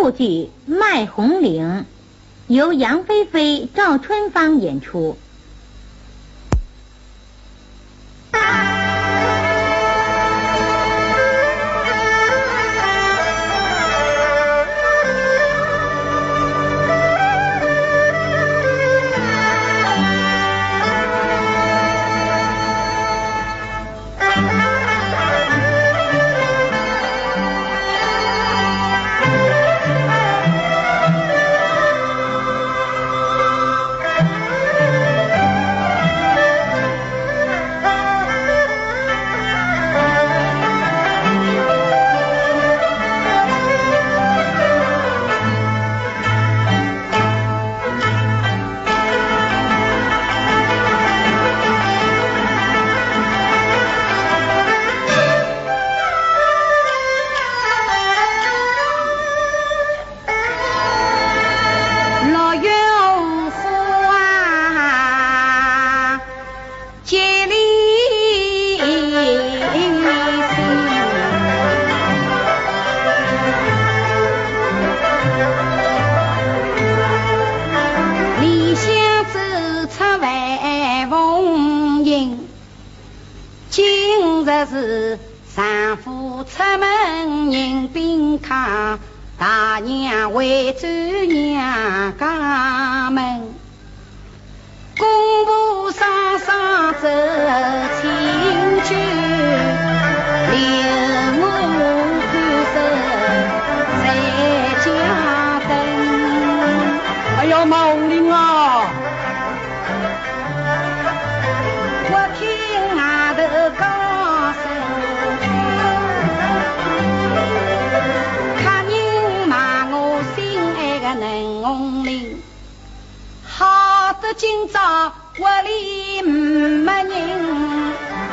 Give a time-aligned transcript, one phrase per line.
[0.00, 0.24] 沪剧
[0.64, 1.60] 《卖红绫》，
[2.46, 5.18] 由杨菲菲、赵春芳演出。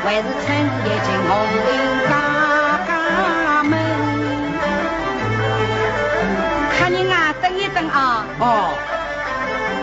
[0.08, 1.30] 还是趁夜进红
[1.68, 1.70] 绫
[2.08, 2.12] 家
[2.88, 2.90] 家
[3.66, 3.76] 门。
[6.72, 8.26] 客人啊，等一等啊！
[8.40, 8.42] 哦。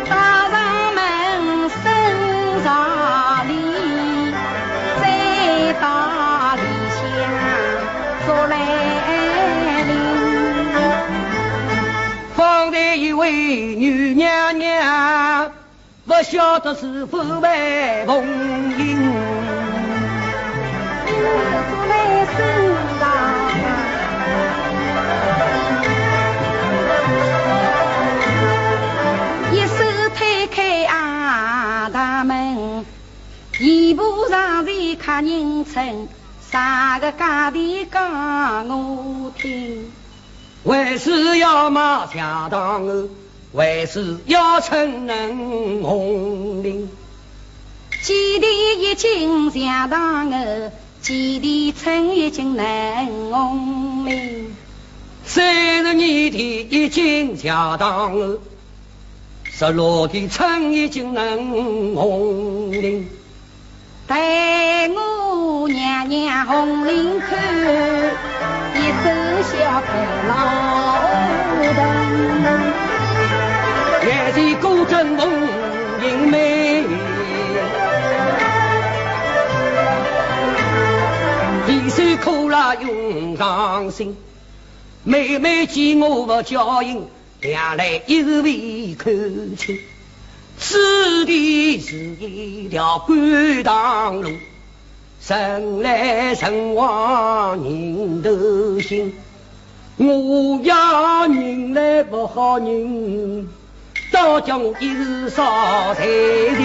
[0.08, 0.12] 打
[0.50, 0.54] 上
[0.94, 0.98] 门，
[1.68, 1.84] 身
[2.64, 2.66] 上
[3.48, 3.52] 里，
[5.02, 5.04] 再
[5.78, 5.84] 到
[6.56, 6.62] 里
[6.96, 6.98] 厢
[8.24, 8.56] 坐来
[9.84, 9.92] 临。
[12.34, 13.30] 方才一位
[13.76, 15.52] 女娘娘。
[16.06, 18.24] 不晓得是否为红
[18.78, 19.13] 缨，坐来身上，
[29.52, 29.74] 一手
[30.16, 32.84] 推开啊大门，
[33.60, 36.08] 一步上前客人称，
[36.40, 39.91] 三个家的讲我听，
[40.64, 43.08] 为是要马下当儿。
[43.52, 46.88] 为是要称能红绫，
[48.02, 50.72] 几地一斤下当儿，
[51.04, 52.65] 几地称一斤能
[53.31, 54.47] 红绫。
[55.26, 58.38] 三十年的已经下当儿，
[59.44, 63.04] 十六的称一斤能红绫。
[64.06, 67.38] 待我娘娘红领看，
[68.75, 69.10] 一手
[69.42, 69.88] 小开
[70.26, 70.32] 老
[71.75, 71.78] 灯。
[74.06, 74.59] 眼前
[82.16, 84.16] 苦辣用上心。
[85.02, 87.06] 妹妹见我不娇应，
[87.41, 89.78] 两来一时未看清。
[90.56, 94.30] 此地是一条官塘路，
[95.28, 99.12] 人来人往人头行。
[99.97, 103.48] 我呀，人来不好认。
[104.10, 106.62] 早叫我一日烧菜人，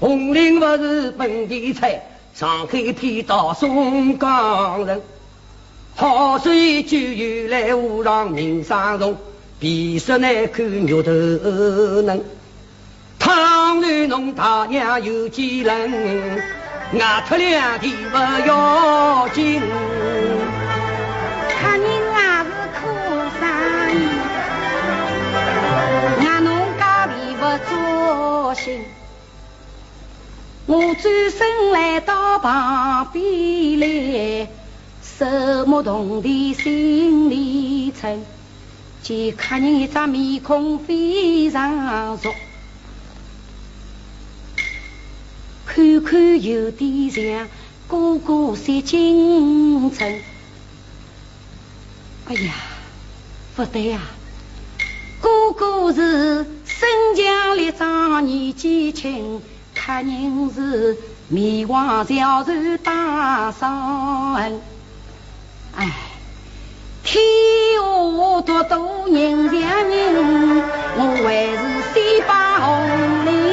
[0.00, 2.02] 红绫不是本地菜，
[2.34, 5.02] 上海偏到松江人。
[5.94, 9.16] 好水酒又来湖上人生重，
[9.60, 12.24] 皮色难看肉头嫩。
[13.18, 16.40] 倘若侬大娘有几人，
[16.94, 18.59] 外出两天不要
[30.70, 31.02] 我转
[31.32, 34.48] 身来到旁边来，
[35.02, 38.24] 手摸铜的心里称，
[39.02, 42.32] 见客人一张面孔非常熟，
[45.66, 47.48] 看看有点像
[47.88, 50.20] 哥哥三金城。
[52.28, 52.54] 哎呀，
[53.56, 54.00] 不对呀，
[55.20, 59.42] 哥哥是身强力壮，年纪轻，
[59.90, 60.96] 客人是
[61.26, 64.36] 面黄憔悴大伤。
[65.76, 65.90] 哎，
[67.02, 67.20] 天
[67.76, 70.62] 下多多人像人，
[70.96, 73.49] 我还是先把红领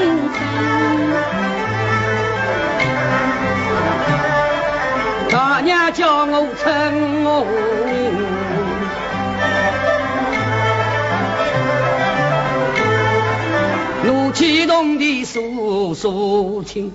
[15.94, 16.92] 诉说情，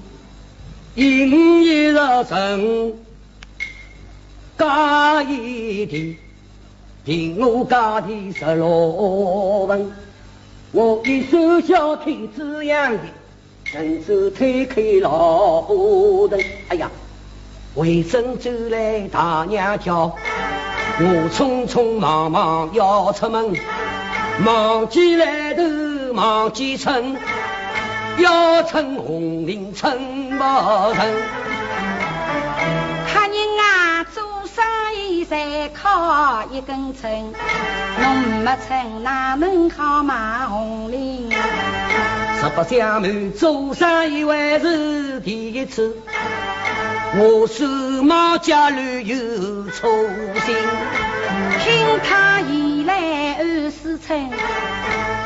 [0.94, 1.94] 阴一日
[2.28, 2.94] 成。
[4.58, 6.16] 家一地，
[7.04, 8.68] 凭我家的十六
[9.66, 9.92] 文，
[10.70, 13.02] 我一手小天子样的，
[13.64, 16.40] 伸手推开老虎灯。
[16.68, 16.90] 哎呀，
[17.74, 20.14] 回身走来大娘叫，
[21.00, 23.52] 我匆匆忙忙要出门，
[24.46, 25.62] 忘记来头
[26.12, 27.16] 忘记称，
[28.18, 31.06] 要称红绫称不成。
[35.30, 37.32] 再靠一根秤，
[38.02, 41.32] 侬没称哪能好买红绫？
[42.38, 45.96] 实不相瞒，做生意还是第一次，
[47.16, 47.64] 我手
[48.02, 49.16] 忙脚乱又
[49.70, 49.88] 粗
[50.44, 50.54] 心，
[51.60, 54.28] 听他言来暗思忖。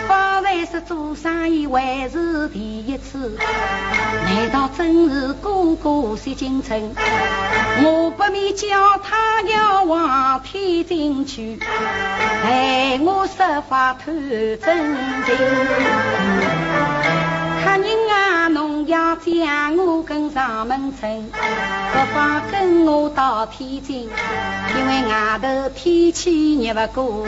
[0.07, 3.37] 方才说做生意还是第一次？
[4.25, 6.95] 难道真是哥哥薛金城？
[7.83, 15.37] 我不免叫他要往天津去，待我设法探真情。
[18.87, 24.09] 要将我跟上门城，不妨跟我到天津，
[24.77, 27.27] 因为外头天气热不过，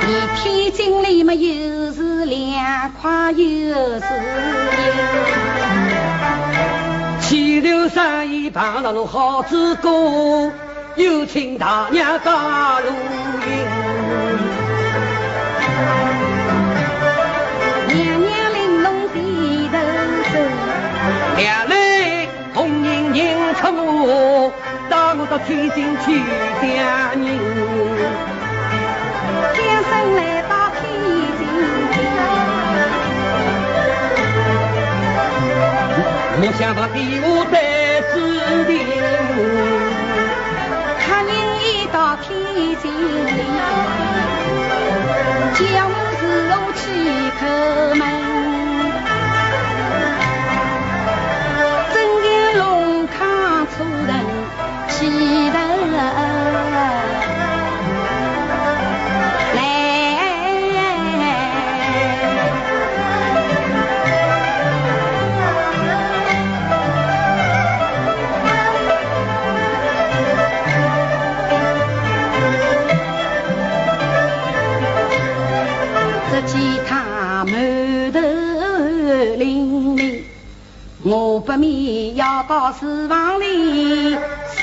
[0.00, 3.38] 你天津里么又是凉快又
[4.00, 4.04] 是
[7.20, 7.62] 阴。
[7.62, 10.50] 前头生意碰到了好主顾，
[10.96, 14.63] 又请大娘加入营。
[21.44, 24.50] 两泪红盈盈出我，
[24.88, 26.06] 带我到天津去
[26.58, 26.66] 相
[27.20, 27.28] 人。
[29.52, 30.80] 天生来到天
[31.36, 31.42] 津，
[36.40, 37.54] 没想到比我在
[38.14, 38.14] 指
[38.64, 38.72] 定。
[41.04, 41.30] 客人
[41.60, 41.62] 一
[41.92, 42.24] 到天
[42.80, 42.84] 津，
[45.52, 45.60] 叫
[45.92, 46.82] 我自我去
[47.38, 47.42] 叩
[47.98, 48.33] 门。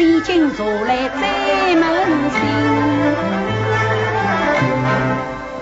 [0.01, 1.85] 里，先进茶来再问
[2.31, 2.39] 信。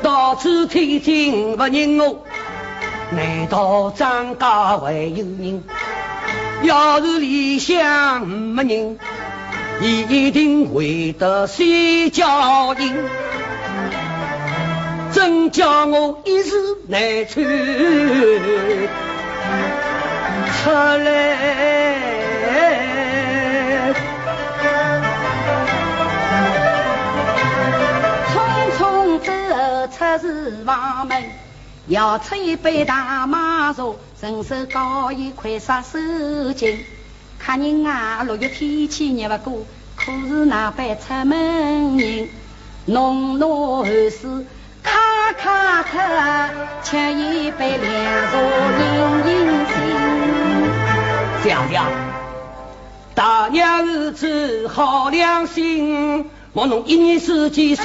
[0.01, 2.23] 到处天津不认我，
[3.11, 5.63] 难道张家还有人？
[6.63, 8.97] 要是李湘没人，
[9.81, 12.93] 一定会得先叫人。
[15.11, 16.51] 真叫我一时
[16.87, 17.43] 难穿。
[20.63, 21.78] 出来，
[30.17, 31.23] 走出厨房门，
[31.87, 33.83] 舀出一杯大马茶，
[34.19, 36.77] 顺手搞一块杀手巾。
[37.37, 42.27] 客人啊，六月天气热不过，可是那般出门人，
[42.85, 44.45] 浓浓寒水。
[44.81, 46.49] 咔咔咔，
[46.81, 47.93] 吃一杯凉
[48.31, 48.39] 茶，
[48.79, 48.87] 饮
[49.27, 49.75] 饮心。
[51.43, 51.85] 娘娘，
[53.13, 57.83] 大娘儿子好良心，我侬一年四季守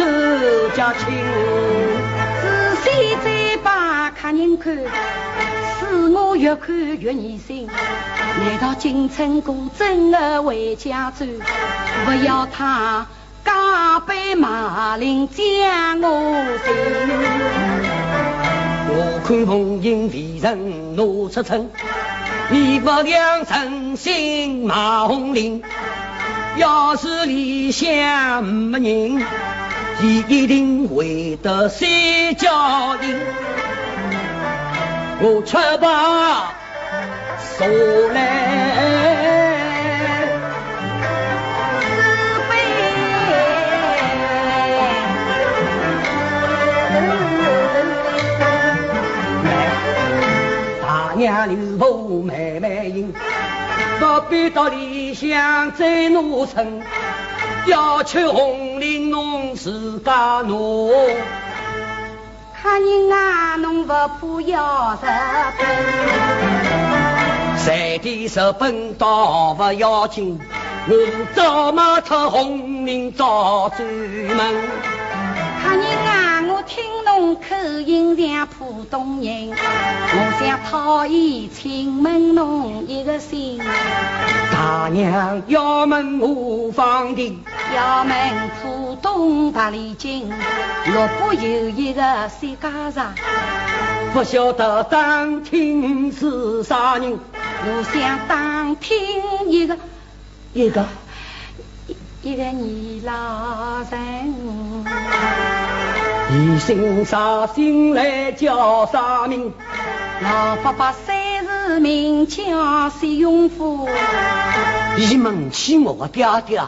[0.74, 1.93] 家亲。
[4.24, 4.74] 仔细再把客人看，
[5.78, 7.66] 使我越看越疑心。
[7.66, 11.28] 难道金城哥真的回家转？
[12.06, 13.06] 不要他。
[13.44, 16.74] 马背马铃将我寻。
[18.88, 21.70] 我看红英为人怒出尘，
[22.50, 25.62] 你不良真心马红绫。
[26.56, 29.22] 要是理想没人，
[30.02, 31.86] 一定会得三
[32.36, 33.16] 角印。
[35.20, 36.52] 我却把
[37.38, 37.66] 说
[38.12, 38.20] 来。
[51.16, 53.14] 娘留步慢慢行，
[54.00, 56.82] 不必到理想再努成，
[57.66, 60.54] 要吃红绫侬自家拿。
[62.64, 65.04] 看你啊，侬不怕要日
[65.58, 65.66] 本？
[67.62, 70.40] 在地日本倒不要紧，
[70.88, 70.94] 我
[71.34, 74.38] 早买出红绫早转门。
[75.62, 77.34] 客人啊，我听侬。
[77.34, 83.58] 口音像浦东人，我想讨伊请问侬一个姓。
[84.52, 87.38] 大娘要问我方的，
[87.74, 90.30] 要问浦东八里井，
[90.86, 93.12] 若不有一个谁家上？
[94.12, 97.18] 不晓得当听是啥人？
[97.66, 99.76] 我想打听一个
[100.52, 100.86] 一个
[102.22, 104.84] 一个你老人。
[106.30, 107.48] 你姓啥？
[107.48, 109.52] 姓来叫啥名？
[110.22, 113.88] 老伯伯三世名叫薛永福。
[114.96, 116.62] 你问起我爹爹，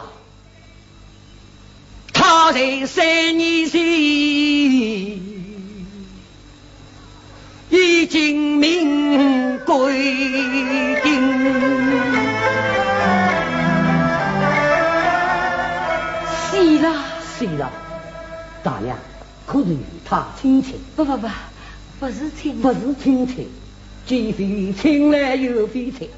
[2.29, 3.81] 他在三年前
[7.69, 11.37] 已经命归定。
[16.51, 16.93] 死了，
[17.23, 17.71] 死了，
[18.61, 18.97] 大娘。
[19.45, 20.75] 可是与他亲戚？
[20.97, 21.29] 不不不，
[22.01, 23.47] 不是亲，不是亲戚，
[24.05, 26.09] 既非亲来又非亲。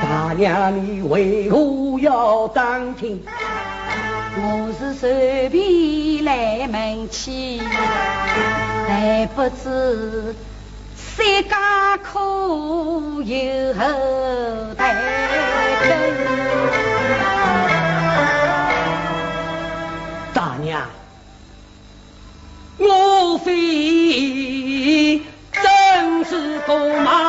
[0.00, 3.20] 大娘，你为何要当亲？
[4.36, 7.60] 我是随便来门去，
[8.86, 10.34] 还不知
[10.94, 12.20] 三家可
[13.24, 13.82] 有后
[14.76, 14.94] 代
[20.32, 20.82] 大娘。
[22.78, 25.18] 我非
[25.52, 27.27] 真是个马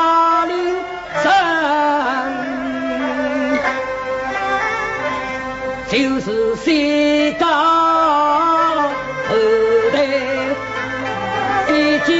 [6.63, 9.34] 谁家后
[9.94, 9.98] 代
[11.70, 11.74] 已
[12.06, 12.12] 经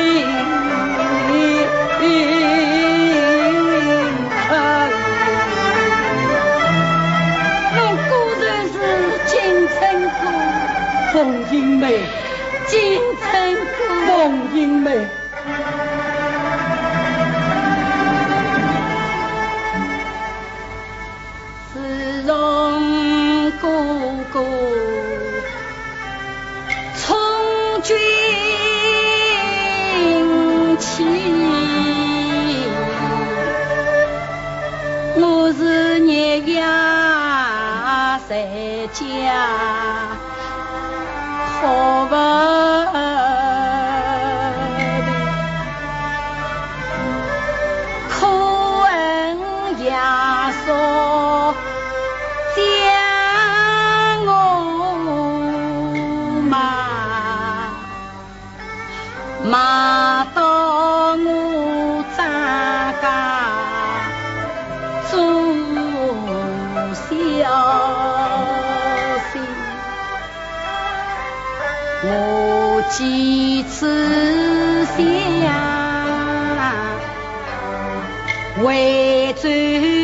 [7.76, 7.78] 我
[8.10, 8.76] 果然是
[9.28, 9.32] 金
[9.68, 9.78] 城
[10.20, 10.22] 哥，
[11.14, 11.18] 凤
[11.52, 11.84] 英妹。
[12.68, 12.78] 金
[13.20, 13.30] 城
[13.78, 14.14] 哥，凤
[14.54, 14.88] 英妹，
[72.02, 74.96] 我几次想
[78.64, 79.99] 回转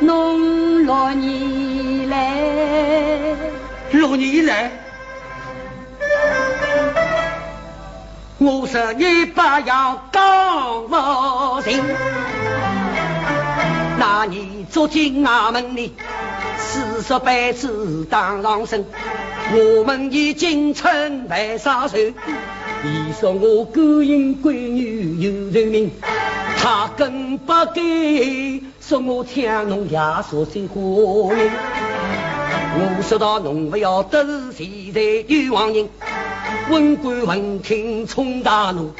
[0.00, 3.36] 侬六年来，
[3.92, 4.70] 六年来。
[8.38, 11.84] 我说你不要讲不行。
[13.98, 15.94] 那你走进衙门里，
[16.56, 18.86] 四十辈子当上身，
[19.52, 21.98] 我们已经称为杀手。
[22.82, 25.90] 你说我勾引闺女有人命，
[26.56, 27.82] 他更不该，
[28.90, 30.80] 说我抢侬亚索水花
[31.32, 31.48] 名。
[32.74, 35.88] 我说到侬不要得罪在冤枉人，
[36.68, 38.92] 文官闻听冲大怒，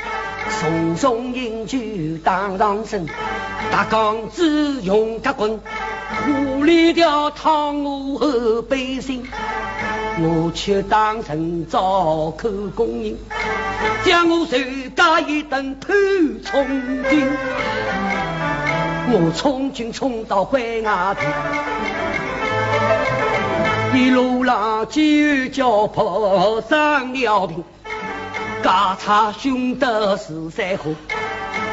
[0.60, 1.76] 重重饮酒
[2.22, 3.04] 当上身，
[3.72, 5.58] 大杠子用夹棍，
[6.28, 9.24] 无力条烫我后背心，
[10.20, 13.16] 我却当成招口供人，
[14.04, 14.56] 将我手
[14.94, 15.92] 加一顿头
[16.44, 16.64] 冲
[17.10, 17.28] 军，
[19.08, 21.24] 我冲军冲到关衙厅。
[23.94, 25.02] 一路浪酒
[25.52, 27.64] 叫破上了病，
[28.62, 30.94] 家差兄得是三河，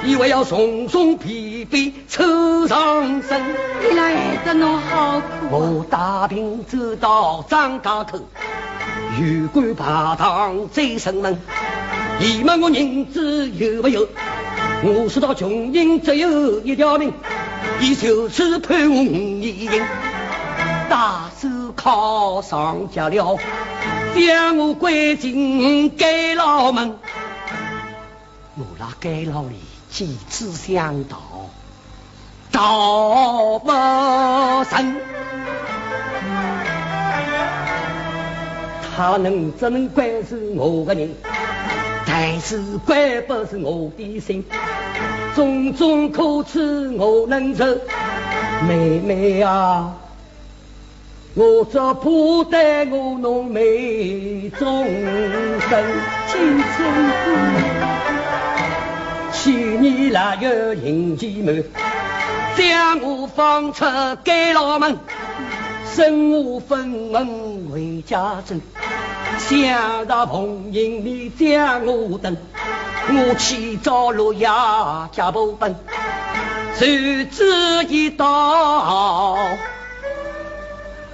[0.03, 3.41] 以为要重重疲惫抽上身。
[3.81, 5.25] 你来得侬好苦。
[5.51, 8.19] 我带兵走到张家口，
[9.19, 11.39] 有官爬堂追审问，
[12.19, 14.07] 你问我银子有没有？
[14.83, 17.11] 我说到穷人只有一条命，
[17.79, 19.83] 你就是判我五年刑。
[20.89, 23.37] 大手铐上架了，
[24.15, 26.95] 将我关进监牢门。
[28.55, 29.55] 我那监牢里
[29.89, 31.49] 几次想逃，
[32.51, 33.71] 逃不
[34.69, 34.95] 成。
[38.95, 41.13] 他能只能关是我的人，
[42.07, 44.45] 但是关不是我的心。
[45.35, 46.59] 种种苦楚
[46.97, 47.65] 我能受，
[48.67, 49.93] 妹妹啊。
[51.35, 55.85] 我只怕待我浓眉终身
[56.27, 56.65] 金针
[57.25, 57.25] 菇。
[59.33, 61.63] 去年腊月迎吉满，
[62.55, 63.85] 将我放出
[64.23, 64.97] 监牢门，
[65.93, 68.55] 身无分文回家走。
[69.37, 72.35] 想到红营里将我等，
[73.09, 74.47] 我起早落夜
[75.11, 75.75] 加步奔，
[76.75, 79.49] 谁知一到。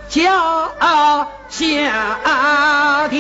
[0.10, 1.68] 家乡
[3.10, 3.20] 的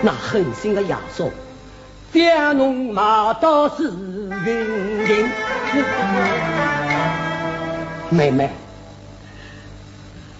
[0.00, 1.30] 那狠心的亚索，
[2.12, 5.28] 将侬骂到是云林。
[8.14, 8.48] 妹妹，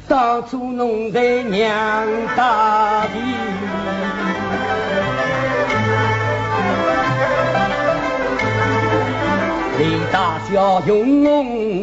[0.06, 2.06] 当初侬在娘
[2.36, 3.08] 家的。
[9.76, 11.24] 李大小勇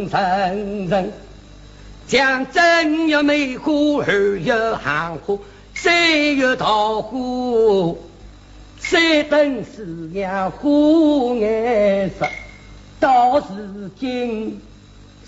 [0.09, 1.11] 人人，
[2.07, 3.71] 将正月梅花，
[4.07, 5.37] 二月寒花，
[5.73, 7.97] 三月桃花，
[8.79, 10.69] 三等四娘花
[11.35, 12.25] 颜色。
[13.01, 14.61] 到如今，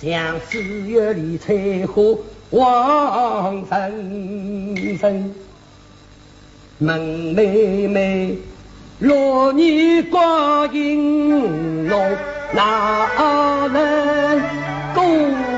[0.03, 2.03] 像四月里采花
[2.49, 5.35] 望人人。
[6.79, 8.37] 问妹妹，
[8.99, 12.17] 若你光阴浓。
[12.55, 13.09] 哪
[13.71, 14.41] 能
[14.93, 15.52] 共？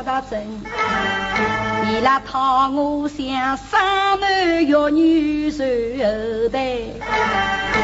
[0.00, 0.40] 夹到针，
[1.86, 3.78] 伊拉讨我像生
[4.18, 6.78] 男育女随后代，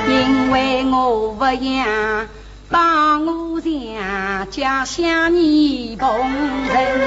[0.08, 2.26] 因为我不养，
[2.70, 6.08] 把我像家乡泥棚
[6.72, 7.00] 人，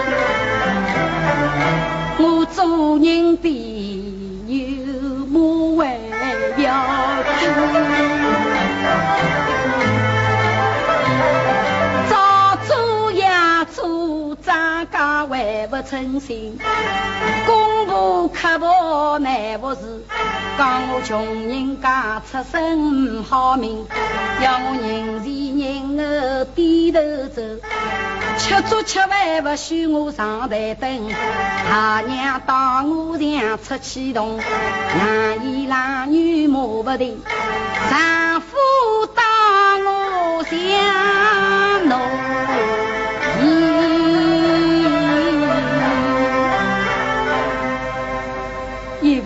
[2.20, 3.69] 我做人比
[15.82, 16.60] 不称心，
[17.46, 20.04] 公婆刻薄难服侍，
[20.58, 23.88] 讲我穷人家出身好命，
[24.42, 27.00] 要我人前人后低头
[27.34, 27.42] 走，
[28.38, 31.10] 吃粥吃饭不许我上台灯，
[31.70, 34.38] 他娘打我像出气筒，
[34.98, 37.22] 男衣郎女骂不停，
[37.90, 38.58] 丈夫
[39.16, 39.24] 打
[39.78, 41.49] 我像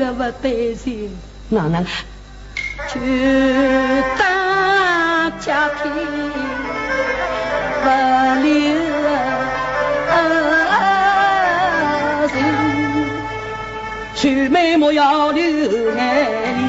[0.03, 1.09] 个不对劲，
[1.47, 1.85] 哪能？
[2.93, 2.99] 就
[4.19, 5.83] 当家庭
[7.81, 7.87] 不
[8.43, 8.49] 留
[9.05, 9.09] 人，
[14.13, 15.41] 娶妹莫要留
[15.97, 16.61] 爱里，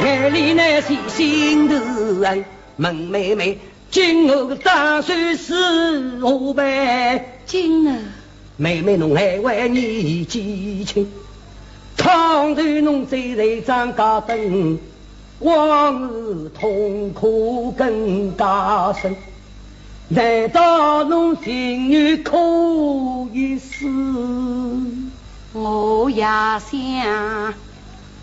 [0.00, 1.74] 爱里乃是心头
[2.22, 2.44] 恨。
[2.76, 3.58] 问妹妹，
[3.90, 7.24] 今后打算是何办？
[7.46, 7.98] 今儿
[8.56, 11.12] 妹妹侬还为你记亲，
[11.96, 14.78] 倘若侬再来张家灯，
[15.40, 19.16] 往日痛苦更加深。
[20.08, 22.36] 难道侬情愿可
[23.32, 23.86] 以死？
[25.52, 27.54] 我也想。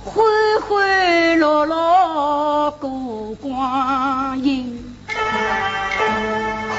[0.03, 0.25] 欢
[0.67, 4.83] 欢乐乐过光阴，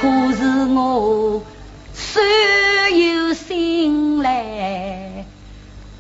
[0.01, 1.41] 可是我
[2.13, 2.23] 虽
[3.07, 5.25] 有心来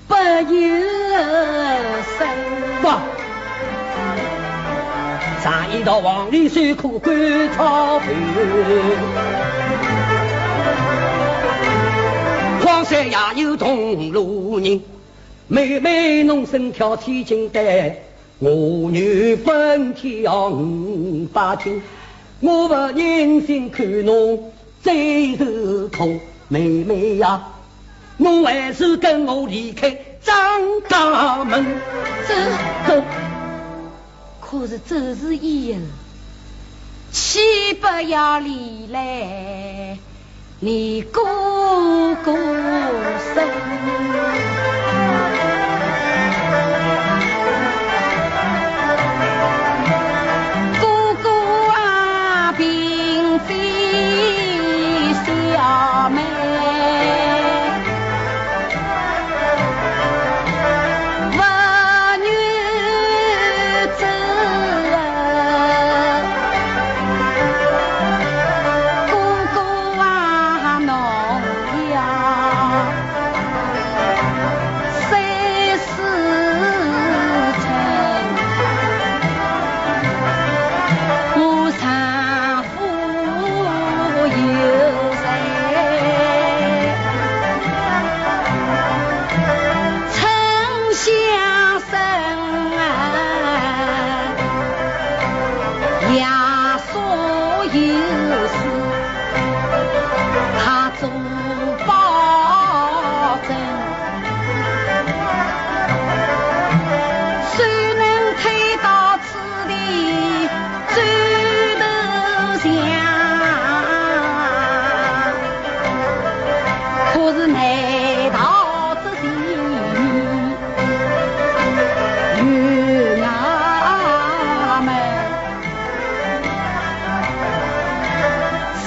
[0.07, 0.69] 不由
[2.19, 2.29] 身。
[2.83, 3.01] 哇！
[5.43, 8.15] 上一道黄里山苦甘草盘，
[12.61, 14.83] 荒山也有同路人。
[15.49, 17.97] 妹妹，侬身挑千金担，
[18.39, 21.81] 我愿分挑五百斤。
[22.41, 25.45] 我不忍心看侬最受
[25.89, 27.41] 苦，妹妹呀，
[28.17, 30.35] 我还是跟我离开张
[30.89, 31.65] 家门。
[32.27, 32.35] 走
[32.89, 33.03] 走，
[34.41, 35.81] 可是走是以后，
[37.13, 37.41] 岂
[37.75, 39.97] 不要离来
[40.59, 41.23] 你哥
[42.25, 42.33] 哥
[43.35, 43.45] 身？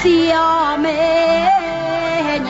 [0.05, 2.49] 小妹，你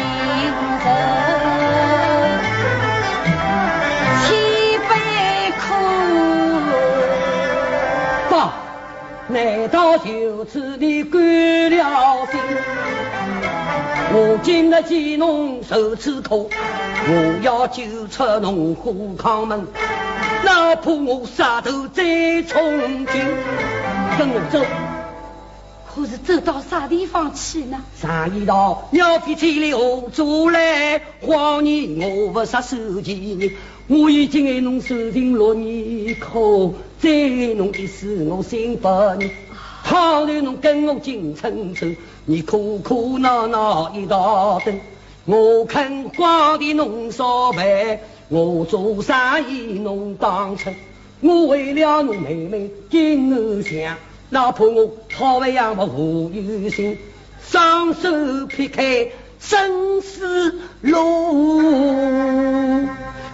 [4.21, 4.27] 千
[4.89, 4.91] 杯
[5.57, 5.63] 苦，
[9.29, 11.21] 难道就此你甘
[11.77, 12.41] 了心，
[14.11, 16.49] 我今日见侬受此苦，
[17.07, 19.65] 我要救出侬虎康门，
[20.43, 22.03] 哪怕我杀头再
[22.45, 23.25] 从军，
[24.17, 24.59] 跟我走。
[25.95, 27.81] 可是走到啥地方去呢？
[27.97, 31.01] 上一道鸟飞千里何阻来？
[31.21, 33.51] 谎言我不杀手前人，
[33.87, 39.31] 我已经爱侬受尽六年苦，再爱侬一世我心不宁。
[39.85, 41.87] 倘若侬跟我进城走，
[42.25, 44.77] 你苦苦恼恼一道等，
[45.23, 47.65] 我肯荒地侬烧饭，
[48.27, 49.15] 我做生
[49.49, 50.75] 意侬当成，
[51.21, 53.95] 我为了侬妹妹今后想，
[54.29, 56.97] 哪怕我讨回养不负有心，
[57.47, 59.07] 双手劈开
[59.39, 61.61] 生死路，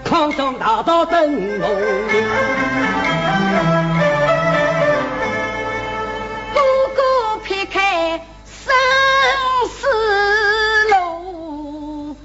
[0.03, 1.19] 康庄大道等
[1.59, 1.67] 我。
[7.69, 8.73] 开生
[9.69, 9.87] 死
[10.89, 12.15] 路，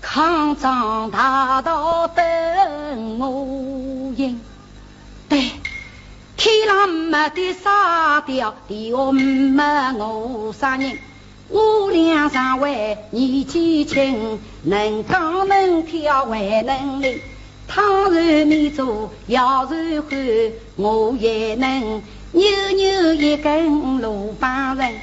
[0.00, 3.59] 康庄大道等我。
[6.42, 9.62] 天上没得沙雕，地下没
[9.98, 10.96] 我啥人。
[11.50, 17.20] 我俩上位年纪轻，能讲能跳还能练。
[17.68, 22.02] 倘若你做姚然欢，我也能。
[22.32, 22.42] 扭
[22.74, 24.94] 扭一根芦棒人，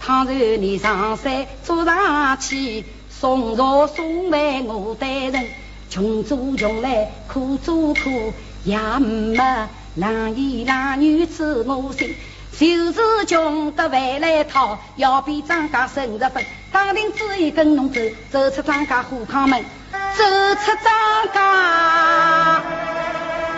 [0.00, 5.46] 倘若你上山坐上去，送茶送饭我担人，
[5.90, 8.32] 穷做穷来苦做苦，
[8.64, 9.36] 也没
[9.96, 12.14] 男儿男女知我心。
[12.58, 16.42] 就是穷得饭来讨，要比张家生十分。
[16.72, 20.24] 打定主意跟侬走，走出张家虎康门，走
[20.64, 22.62] 出张家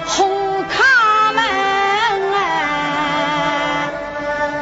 [0.05, 0.27] 虎
[0.69, 1.45] 康门
[2.35, 3.89] 啊！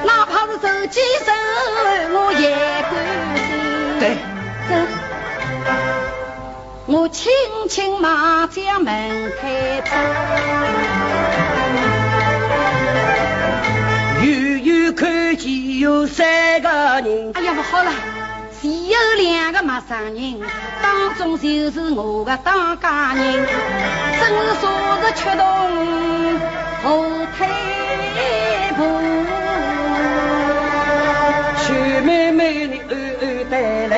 [0.04, 1.32] 哪怕是走几手，
[2.12, 2.92] 我也甘
[3.38, 3.46] 心。
[4.00, 4.04] 对，
[6.88, 7.32] 我轻
[7.68, 9.82] 轻马将门开
[14.22, 16.68] 远远看见有三个
[17.00, 17.32] 人。
[17.34, 17.90] 哎呀，不好了，
[18.60, 20.40] 前有两个陌生人，
[20.80, 23.46] 当中就是我的当家人，
[24.20, 24.70] 真是昨
[25.02, 25.44] 日却动
[26.84, 27.04] 后
[27.36, 27.48] 退
[28.76, 28.84] 步。
[31.66, 31.72] 徐
[32.06, 33.96] 妹妹，你暗暗带来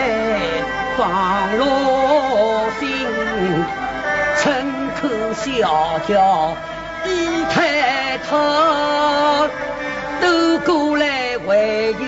[0.96, 1.97] 放落
[5.44, 6.56] 小叫
[7.06, 7.08] 一
[7.44, 9.48] 抬头，
[10.20, 12.02] 都过来还有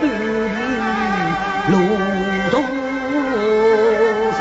[0.00, 1.74] 半里路
[2.50, 2.54] 途
[4.32, 4.40] 上。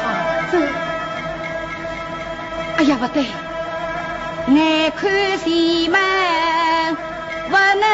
[0.00, 0.04] 好
[0.50, 0.54] 走。
[2.76, 3.16] 哎呀，不对，
[4.48, 4.56] 眼
[4.92, 5.00] 看
[5.38, 5.46] 前
[5.90, 5.94] 门
[7.50, 7.84] 不能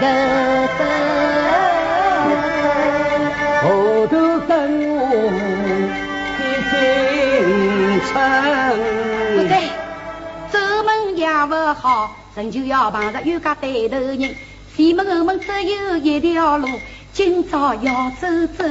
[0.00, 0.06] 走。
[3.62, 4.12] 后头
[4.46, 4.50] 跟
[4.90, 4.96] 我
[6.36, 6.38] 进
[8.08, 8.12] 城。
[9.36, 9.52] 不对，
[10.50, 14.34] 走门也不好，人就要碰着冤家对头人。
[14.76, 16.68] 前门后门只有一条路，
[17.12, 18.64] 今朝要走走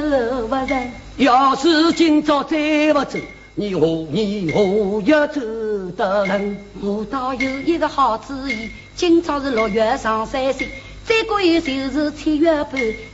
[0.48, 0.90] 不成。
[1.18, 2.56] 要是今朝再
[2.94, 3.18] 不走，
[3.54, 5.40] 你何年何月走
[5.96, 6.56] 得成？
[6.80, 10.68] 我倒有一个好主意，今朝是六月上三岁，
[11.08, 12.72] 再过一就是七月半，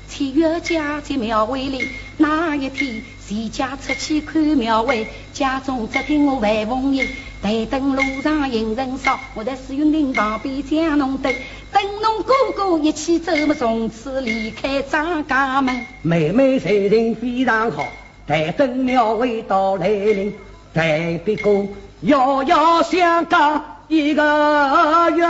[0.08, 7.06] 七月佳节庙会里，那一天全家出去看庙会，家中只听我万凤吟，
[7.40, 11.32] 台灯路上行人少，我在水云亭旁边将侬等，
[11.70, 15.86] 等侬哥哥一起走嘛，从此离开张家门。
[16.02, 17.86] 妹妹才情非常好，
[18.26, 20.34] 台灯庙会到来临，
[20.74, 21.64] 台北哥
[22.00, 25.24] 遥遥相隔一个月，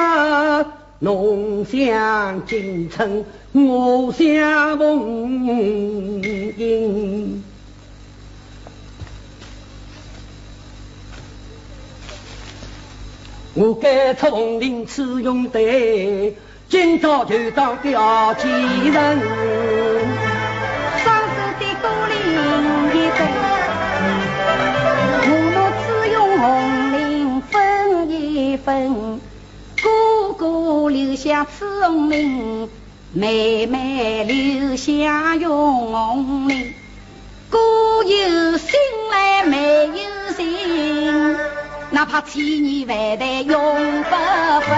[1.05, 7.45] 侬想进城，我想凤英。
[13.53, 16.39] 我该出红绫此用对，
[16.71, 19.21] 今朝就当吊祭人。
[21.03, 22.17] 双手的鼓铃
[22.95, 23.21] 一对，
[25.27, 26.43] 我们只用红
[26.95, 27.53] 绫分
[28.11, 28.73] 一分，
[31.15, 32.69] 留下此红绫，
[33.13, 36.73] 妹妹留下永红绫。
[37.49, 37.57] 哥
[38.03, 38.75] 有心
[39.13, 41.37] 来妹有心，
[41.91, 44.11] 哪怕千年万代永不
[44.67, 44.77] 分。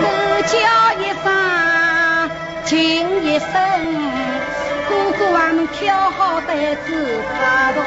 [0.00, 0.02] 哥
[0.42, 0.58] 叫
[0.98, 1.30] 一声，
[2.64, 2.74] 情
[3.22, 3.46] 一声，
[4.88, 7.84] 哥哥啊，侬挑好担子快动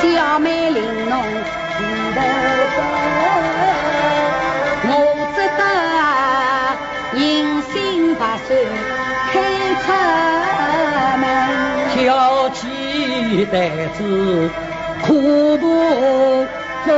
[0.00, 1.22] 身，小妹领侬
[1.76, 2.22] 前头
[2.74, 4.23] 走，我只得
[7.16, 8.66] 银杏白水
[9.32, 9.34] 开
[9.84, 9.86] 出
[11.18, 11.24] 门。
[11.94, 13.54] 挑起担
[13.96, 14.50] 子，
[15.02, 15.64] 苦步
[16.84, 16.88] 走。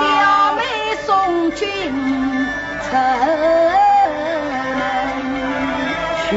[0.00, 0.60] 小妹
[1.06, 1.10] 送
[1.52, 1.60] 君
[2.84, 3.00] 出门。
[6.28, 6.30] 去